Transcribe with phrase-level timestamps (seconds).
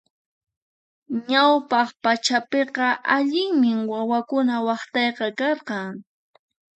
[1.31, 5.89] Ñawpaq pachapiqa allinmi wawakuna waqtayqa karqan.